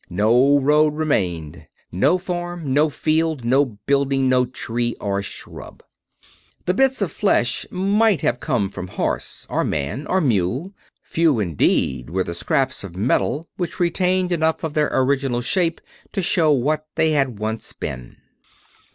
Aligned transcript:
No 0.09 0.59
road 0.59 0.95
remained; 0.95 1.67
no 1.91 2.17
farm, 2.17 2.73
no 2.73 2.89
field, 2.89 3.45
no 3.45 3.77
building, 3.85 4.27
no 4.27 4.47
tree 4.47 4.95
or 4.99 5.21
shrub. 5.21 5.83
The 6.65 6.73
bits 6.73 7.03
of 7.03 7.11
flesh 7.11 7.67
might 7.69 8.21
have 8.21 8.39
come 8.39 8.71
from 8.71 8.87
horse 8.87 9.45
or 9.47 9.63
man 9.63 10.07
or 10.07 10.19
mule; 10.19 10.73
few 11.03 11.39
indeed 11.39 12.09
were 12.09 12.23
the 12.23 12.33
scraps 12.33 12.83
of 12.83 12.95
metal 12.95 13.47
which 13.57 13.79
retained 13.79 14.31
enough 14.31 14.63
of 14.63 14.73
their 14.73 14.89
original 14.91 15.39
shape 15.41 15.79
to 16.13 16.23
show 16.23 16.51
what 16.51 16.87
they 16.95 17.11
had 17.11 17.37
once 17.37 17.71
been. 17.71 18.17